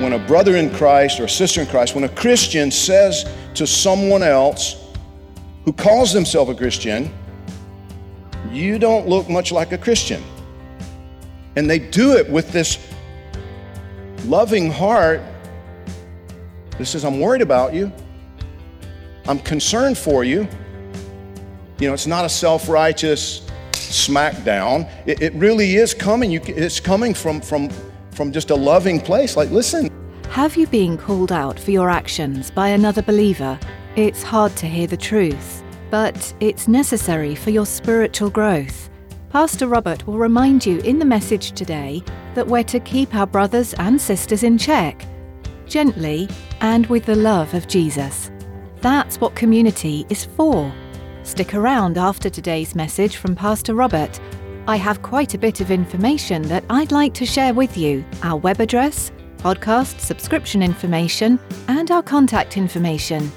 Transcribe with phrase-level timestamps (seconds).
[0.00, 3.66] When a brother in Christ or a sister in Christ, when a Christian says to
[3.66, 4.76] someone else
[5.64, 7.12] who calls themselves a Christian,
[8.50, 10.22] you don't look much like a Christian.
[11.56, 12.78] And they do it with this
[14.24, 15.20] loving heart
[16.78, 17.92] that says, I'm worried about you,
[19.26, 20.48] I'm concerned for you.
[21.78, 24.90] You know, it's not a self righteous smackdown.
[25.06, 26.30] It, it really is coming.
[26.30, 27.70] You, it's coming from, from,
[28.12, 29.36] from just a loving place.
[29.36, 29.89] Like, listen,
[30.30, 33.58] Have you been called out for your actions by another believer?
[33.96, 38.88] It's hard to hear the truth, but it's necessary for your spiritual growth.
[39.30, 42.00] Pastor Robert will remind you in the message today
[42.36, 45.04] that we're to keep our brothers and sisters in check,
[45.66, 46.28] gently
[46.60, 48.30] and with the love of Jesus.
[48.82, 50.72] That's what community is for.
[51.24, 54.20] Stick around after today's message from Pastor Robert.
[54.68, 58.36] I have quite a bit of information that I'd like to share with you our
[58.36, 59.10] web address,
[59.40, 61.38] podcast subscription information,
[61.68, 63.30] and our contact information.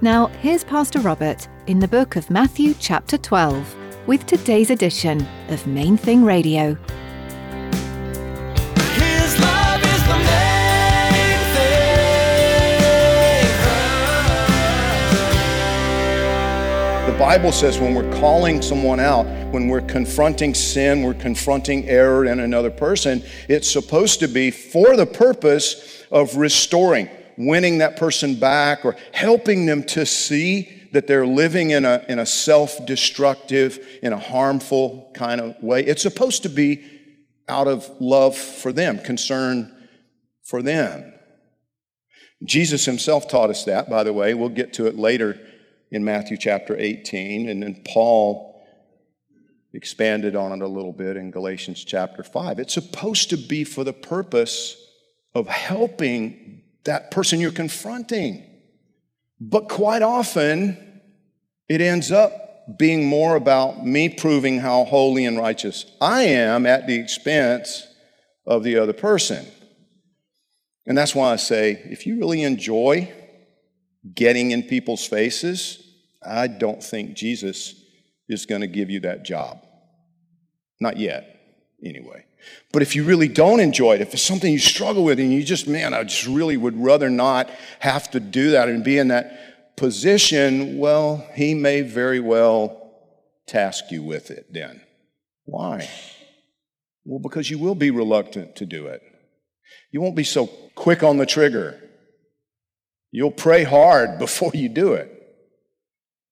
[0.00, 5.66] Now, here's Pastor Robert in the book of Matthew, chapter 12, with today's edition of
[5.66, 6.76] Main Thing Radio.
[17.28, 22.40] Bible says when we're calling someone out, when we're confronting sin, we're confronting error in
[22.40, 27.06] another person, it's supposed to be for the purpose of restoring,
[27.36, 32.18] winning that person back, or helping them to see that they're living in a, in
[32.18, 35.84] a self destructive, in a harmful kind of way.
[35.84, 36.82] It's supposed to be
[37.46, 39.76] out of love for them, concern
[40.44, 41.12] for them.
[42.42, 44.32] Jesus himself taught us that, by the way.
[44.32, 45.38] We'll get to it later
[45.90, 47.48] in Matthew chapter 18.
[47.48, 48.62] And then Paul
[49.72, 52.58] expanded on it a little bit in Galatians chapter 5.
[52.58, 54.76] It's supposed to be for the purpose
[55.34, 58.44] of helping that person you're confronting.
[59.40, 61.02] But quite often,
[61.68, 66.86] it ends up being more about me proving how holy and righteous I am at
[66.86, 67.86] the expense
[68.46, 69.46] of the other person.
[70.86, 73.12] And that's why I say if you really enjoy
[74.14, 75.82] getting in people's faces,
[76.24, 77.74] I don't think Jesus
[78.28, 79.64] is going to give you that job.
[80.80, 81.40] Not yet,
[81.84, 82.24] anyway.
[82.72, 85.42] But if you really don't enjoy it, if it's something you struggle with and you
[85.42, 89.08] just, man, I just really would rather not have to do that and be in
[89.08, 92.92] that position, well, he may very well
[93.46, 94.80] task you with it then.
[95.44, 95.88] Why?
[97.04, 99.02] Well, because you will be reluctant to do it.
[99.90, 101.80] You won't be so quick on the trigger.
[103.10, 105.14] You'll pray hard before you do it.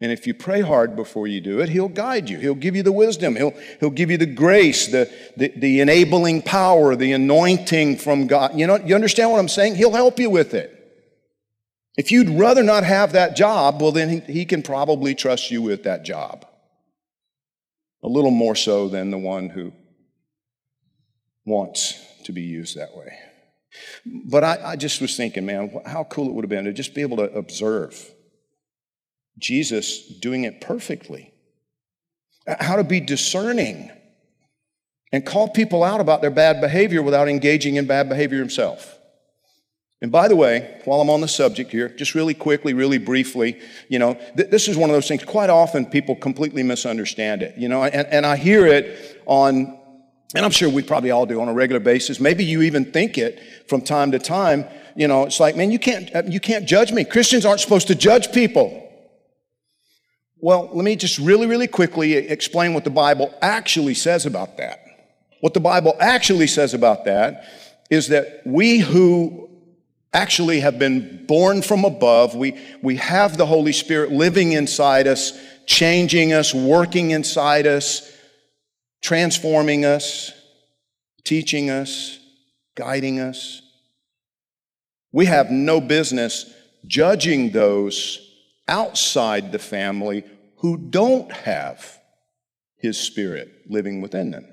[0.00, 2.38] And if you pray hard before you do it, He'll guide you.
[2.38, 3.36] He'll give you the wisdom.
[3.36, 8.58] He'll, he'll give you the grace, the, the, the enabling power, the anointing from God.
[8.58, 9.76] You know, you understand what I'm saying?
[9.76, 10.72] He'll help you with it.
[11.96, 15.62] If you'd rather not have that job, well, then he, he can probably trust you
[15.62, 16.44] with that job.
[18.02, 19.72] A little more so than the one who
[21.46, 23.16] wants to be used that way.
[24.06, 26.94] But I, I just was thinking, man, how cool it would have been to just
[26.94, 28.10] be able to observe
[29.38, 31.32] Jesus doing it perfectly.
[32.46, 33.90] How to be discerning
[35.12, 38.98] and call people out about their bad behavior without engaging in bad behavior himself.
[40.02, 43.58] And by the way, while I'm on the subject here, just really quickly, really briefly,
[43.88, 47.56] you know, th- this is one of those things, quite often people completely misunderstand it,
[47.56, 49.80] you know, and, and I hear it on,
[50.34, 52.18] and I'm sure we probably all do on a regular basis.
[52.18, 54.64] Maybe you even think it from time to time,
[54.96, 57.04] you know, it's like, man, you can't, uh, you can't judge me.
[57.04, 58.80] Christians aren't supposed to judge people.
[60.38, 64.80] Well, let me just really, really quickly explain what the Bible actually says about that.
[65.40, 67.44] What the Bible actually says about that
[67.90, 69.48] is that we who
[70.12, 75.38] actually have been born from above, we, we have the Holy Spirit living inside us,
[75.66, 78.13] changing us, working inside us,
[79.04, 80.32] transforming us,
[81.24, 82.18] teaching us,
[82.74, 83.60] guiding us.
[85.12, 86.50] We have no business
[86.86, 88.18] judging those
[88.66, 90.24] outside the family
[90.56, 92.00] who don't have
[92.78, 94.48] His Spirit living within them.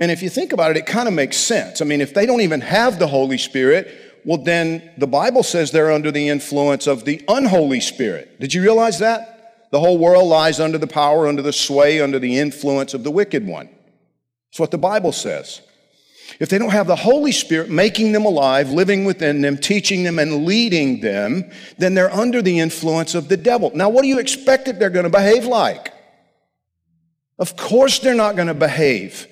[0.00, 1.82] And if you think about it, it kind of makes sense.
[1.82, 5.72] I mean, if they don't even have the Holy Spirit, well, then the Bible says
[5.72, 8.40] they're under the influence of the unholy Spirit.
[8.40, 9.39] Did you realize that?
[9.70, 13.10] The whole world lies under the power, under the sway, under the influence of the
[13.10, 13.68] wicked one.
[14.50, 15.60] That's what the Bible says.
[16.38, 20.18] If they don't have the Holy Spirit making them alive, living within them, teaching them,
[20.18, 23.70] and leading them, then they're under the influence of the devil.
[23.74, 25.92] Now, what do you expect that they're going to behave like?
[27.38, 29.26] Of course, they're not going to behave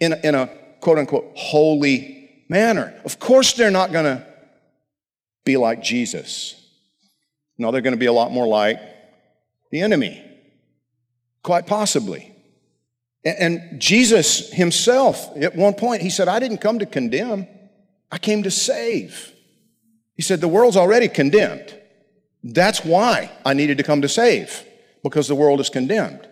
[0.00, 0.46] in a, in a
[0.80, 2.94] quote unquote holy manner.
[3.04, 4.26] Of course, they're not going to
[5.44, 6.56] be like Jesus.
[7.58, 8.80] No, they're going to be a lot more like
[9.70, 10.22] the enemy,
[11.42, 12.34] quite possibly.
[13.24, 17.46] And Jesus himself, at one point, he said, I didn't come to condemn,
[18.10, 19.32] I came to save.
[20.14, 21.76] He said, The world's already condemned.
[22.42, 24.64] That's why I needed to come to save,
[25.02, 26.26] because the world is condemned.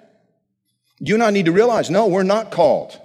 [0.98, 2.98] You and I need to realize no, we're not called.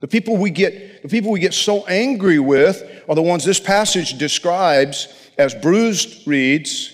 [0.00, 3.60] The people we get, the people we get so angry with are the ones this
[3.60, 5.08] passage describes
[5.38, 6.92] as bruised reeds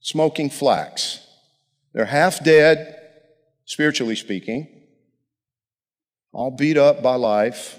[0.00, 1.23] smoking flax.
[1.94, 3.00] They're half dead,
[3.64, 4.68] spiritually speaking,
[6.32, 7.78] all beat up by life,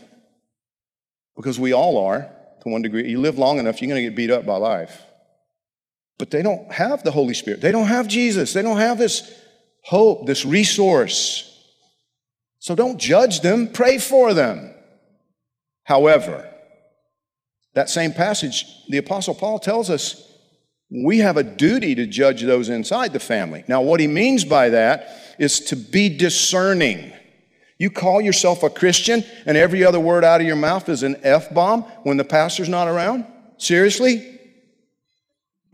[1.35, 2.31] because we all are
[2.61, 3.09] to one degree.
[3.09, 5.01] You live long enough, you're going to get beat up by life.
[6.17, 7.59] But they don't have the Holy Spirit.
[7.59, 8.53] They don't have Jesus.
[8.53, 9.29] They don't have this
[9.83, 11.51] hope, this resource.
[12.59, 14.73] So don't judge them, pray for them.
[15.83, 16.49] However,
[17.73, 20.34] that same passage, the Apostle Paul tells us
[20.89, 23.63] we have a duty to judge those inside the family.
[23.67, 27.11] Now, what he means by that is to be discerning.
[27.77, 31.17] You call yourself a Christian and every other word out of your mouth is an
[31.23, 33.25] F bomb when the pastor's not around?
[33.57, 34.39] Seriously?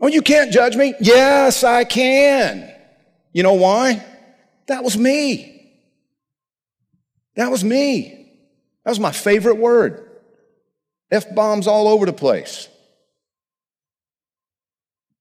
[0.00, 0.94] Oh, you can't judge me?
[1.00, 2.68] Yes, I can.
[3.32, 4.04] You know why?
[4.66, 5.48] That was me.
[7.36, 8.30] That was me.
[8.84, 10.08] That was my favorite word.
[11.10, 12.68] F bombs all over the place.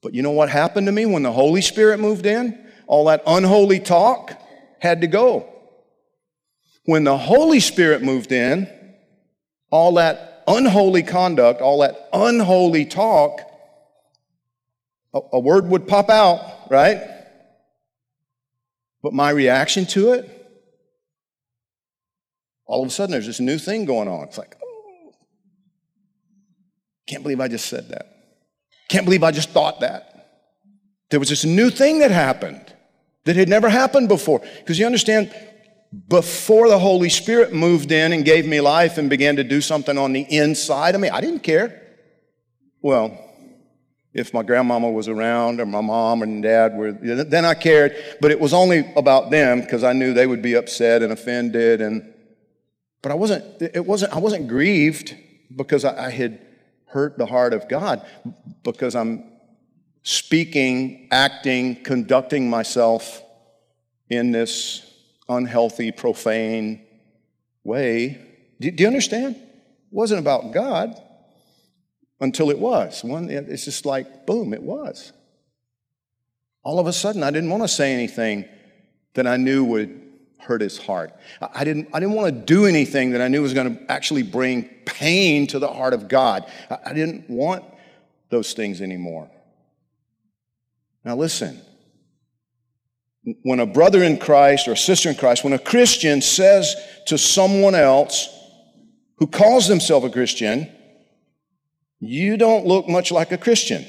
[0.02, 2.58] But you know what happened to me when the Holy Spirit moved in?
[2.88, 4.34] All that unholy talk
[4.80, 5.48] had to go.
[6.86, 8.68] When the Holy Spirit moved in,
[9.70, 13.42] all that unholy conduct, all that unholy talk,
[15.14, 17.02] a, a word would pop out, right?
[19.04, 20.38] But my reaction to it,
[22.66, 24.24] all of a sudden there's this new thing going on.
[24.24, 25.14] It's like, oh,
[27.08, 28.11] can't believe I just said that.
[28.92, 30.28] Can't believe I just thought that.
[31.12, 32.74] There was this new thing that happened
[33.24, 34.42] that had never happened before.
[34.60, 35.34] Because you understand,
[36.10, 39.98] before the Holy Spirit moved in and gave me life and began to do something
[39.98, 41.82] on the inside of me, I didn't care.
[42.82, 43.18] Well,
[44.14, 47.96] if my grandmama was around or my mom and dad were, then I cared.
[48.20, 51.80] But it was only about them because I knew they would be upset and offended.
[51.80, 52.14] And
[53.02, 53.62] but I wasn't.
[53.62, 54.14] It wasn't.
[54.14, 55.16] I wasn't grieved
[55.56, 56.42] because I, I had
[56.92, 58.06] hurt the heart of God
[58.64, 59.24] because I'm
[60.04, 63.22] speaking, acting, conducting myself
[64.10, 64.86] in this
[65.30, 66.86] unhealthy, profane
[67.64, 68.20] way.
[68.60, 69.36] Do, you understand?
[69.36, 69.44] It
[69.92, 71.02] wasn't about God
[72.20, 73.04] until it was.
[73.04, 75.14] One, it's just like, boom, it was.
[76.64, 78.46] All of a sudden, I didn't want to say anything
[79.14, 80.01] that I knew would
[80.42, 81.14] hurt his heart.
[81.42, 84.24] I didn't, I didn't want to do anything that I knew was going to actually
[84.24, 86.50] bring pain to the heart of God.
[86.86, 87.64] I didn't want
[88.30, 89.30] those things anymore.
[91.04, 91.62] Now, listen.
[93.44, 97.18] When a brother in Christ or a sister in Christ, when a Christian says to
[97.18, 98.28] someone else
[99.18, 100.72] who calls themselves a Christian,
[102.00, 103.86] you don't look much like a Christian.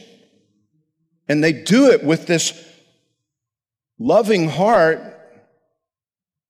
[1.28, 2.52] And they do it with this
[3.98, 5.00] loving heart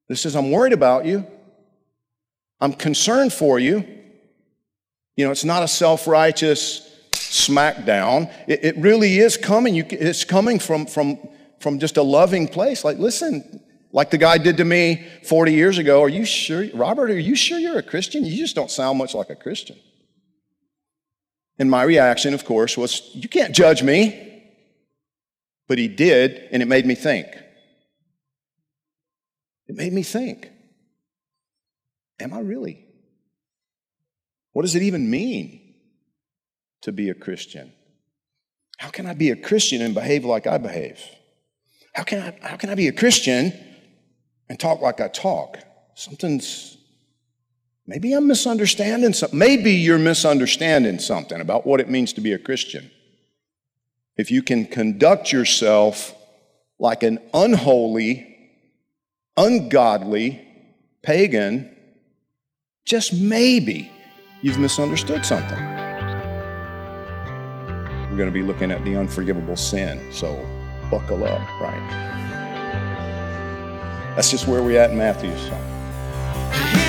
[0.08, 1.26] that says, I'm worried about you.
[2.60, 3.84] I'm concerned for you.
[5.16, 8.32] You know, it's not a self righteous, smackdown.
[8.46, 9.74] It, it really is coming.
[9.74, 11.18] You, it's coming from, from,
[11.60, 12.84] from just a loving place.
[12.84, 16.02] Like, listen, like the guy did to me 40 years ago.
[16.02, 18.24] Are you sure, Robert, are you sure you're a Christian?
[18.24, 19.76] You just don't sound much like a Christian.
[21.58, 24.30] And my reaction, of course, was, You can't judge me.
[25.68, 27.28] But he did, and it made me think.
[29.68, 30.50] It made me think
[32.20, 32.86] Am I really?
[34.52, 35.74] What does it even mean
[36.82, 37.72] to be a Christian?
[38.78, 41.00] How can I be a Christian and behave like I behave?
[41.94, 43.52] How can I, how can I be a Christian
[44.48, 45.58] and talk like I talk?
[45.94, 46.76] Something's,
[47.86, 49.38] Maybe I'm misunderstanding something.
[49.38, 52.90] Maybe you're misunderstanding something about what it means to be a Christian.
[54.16, 56.14] If you can conduct yourself
[56.78, 58.31] like an unholy,
[59.36, 60.46] ungodly
[61.02, 61.74] pagan,
[62.84, 63.90] just maybe
[64.42, 65.58] you've misunderstood something.
[68.10, 70.34] We're going to be looking at the unforgivable sin, so
[70.90, 72.12] buckle up, right?
[74.14, 75.34] That's just where we're at in Matthew.
[75.38, 76.81] So.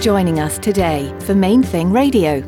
[0.00, 2.40] Joining us today for Main Thing Radio.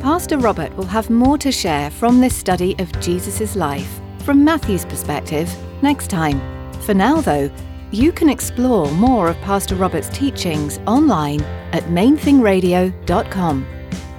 [0.00, 4.84] Pastor Robert will have more to share from this study of Jesus' life from Matthew's
[4.84, 5.48] perspective
[5.82, 6.40] next time.
[6.80, 7.48] For now, though,
[7.92, 13.66] you can explore more of Pastor Robert's teachings online at mainthingradio.com.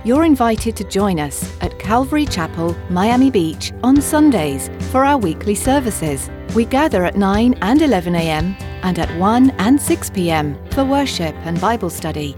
[0.06, 5.56] You're invited to join us at Calvary Chapel, Miami Beach on Sundays for our weekly
[5.56, 6.30] services.
[6.56, 8.56] We gather at 9 and 11 a.m.
[8.84, 10.58] and at 1 and 6 p.m.
[10.72, 12.38] for worship and Bible study.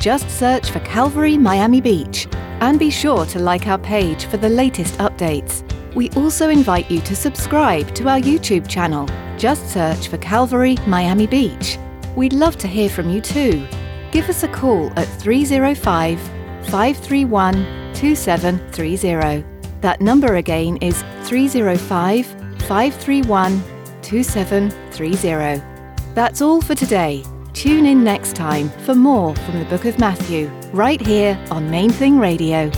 [0.00, 2.28] Just search for Calvary Miami Beach
[2.60, 5.64] and be sure to like our page for the latest updates.
[5.94, 9.08] We also invite you to subscribe to our YouTube channel.
[9.36, 11.78] Just search for Calvary Miami Beach.
[12.14, 13.66] We'd love to hear from you too.
[14.12, 16.20] Give us a call at 305
[16.70, 17.54] 531
[17.94, 19.44] 2730.
[19.80, 23.62] That number again is 305 531
[24.02, 25.62] 2730.
[26.14, 27.24] That's all for today.
[27.58, 31.90] Tune in next time for more from the book of Matthew, right here on Main
[31.90, 32.70] Thing Radio.